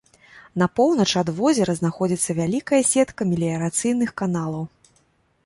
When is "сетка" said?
2.93-3.21